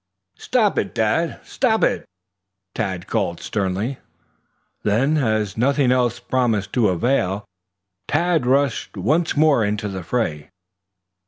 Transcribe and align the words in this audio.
"Stop 0.39 0.79
it, 0.79 0.95
Dad 0.95 1.39
stop 1.43 1.83
it!" 1.83 2.05
Tad 2.73 3.05
called 3.05 3.39
sternly. 3.39 3.99
Then, 4.81 5.17
as 5.17 5.57
nothing 5.57 5.91
else 5.91 6.17
promised 6.19 6.73
to 6.73 6.89
avail, 6.89 7.45
Tad 8.07 8.47
rushed 8.47 8.97
once 8.97 9.37
more 9.37 9.63
into 9.63 9.87
the 9.89 10.01
fray. 10.01 10.49